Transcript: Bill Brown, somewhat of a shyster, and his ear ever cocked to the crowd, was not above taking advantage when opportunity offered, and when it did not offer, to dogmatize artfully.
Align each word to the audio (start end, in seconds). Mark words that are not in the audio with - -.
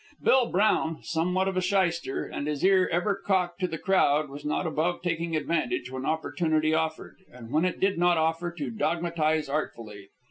Bill 0.23 0.49
Brown, 0.49 1.03
somewhat 1.03 1.47
of 1.47 1.55
a 1.55 1.61
shyster, 1.61 2.25
and 2.25 2.47
his 2.47 2.63
ear 2.65 2.89
ever 2.91 3.13
cocked 3.13 3.59
to 3.59 3.67
the 3.67 3.77
crowd, 3.77 4.31
was 4.31 4.43
not 4.43 4.65
above 4.65 5.03
taking 5.03 5.35
advantage 5.35 5.91
when 5.91 6.07
opportunity 6.07 6.73
offered, 6.73 7.17
and 7.31 7.51
when 7.51 7.65
it 7.65 7.79
did 7.79 7.99
not 7.99 8.17
offer, 8.17 8.51
to 8.53 8.71
dogmatize 8.71 9.47
artfully. 9.47 10.07